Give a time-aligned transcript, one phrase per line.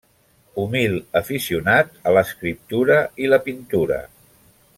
[0.61, 4.03] Humil aficionat a l'escriptura i la pintura.